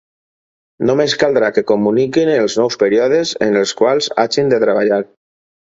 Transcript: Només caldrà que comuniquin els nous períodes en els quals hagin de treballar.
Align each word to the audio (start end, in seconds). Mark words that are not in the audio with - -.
Només 0.89 1.15
caldrà 1.25 1.51
que 1.57 1.63
comuniquin 1.73 2.33
els 2.39 2.57
nous 2.63 2.81
períodes 2.85 3.35
en 3.51 3.61
els 3.63 3.79
quals 3.83 4.13
hagin 4.27 4.55
de 4.55 4.63
treballar. 4.67 5.05